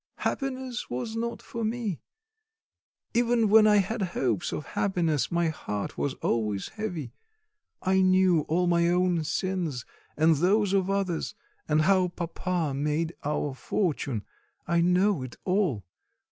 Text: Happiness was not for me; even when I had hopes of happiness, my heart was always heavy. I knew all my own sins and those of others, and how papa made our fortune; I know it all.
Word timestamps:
Happiness 0.17 0.89
was 0.89 1.15
not 1.15 1.43
for 1.43 1.63
me; 1.63 1.99
even 3.13 3.49
when 3.49 3.67
I 3.67 3.75
had 3.75 4.01
hopes 4.01 4.51
of 4.51 4.65
happiness, 4.65 5.31
my 5.31 5.49
heart 5.49 5.95
was 5.95 6.15
always 6.23 6.69
heavy. 6.69 7.13
I 7.83 8.01
knew 8.01 8.41
all 8.47 8.65
my 8.65 8.89
own 8.89 9.23
sins 9.23 9.85
and 10.17 10.37
those 10.37 10.73
of 10.73 10.89
others, 10.89 11.35
and 11.67 11.81
how 11.83 12.07
papa 12.07 12.73
made 12.73 13.13
our 13.23 13.53
fortune; 13.53 14.25
I 14.65 14.81
know 14.81 15.21
it 15.21 15.35
all. 15.45 15.85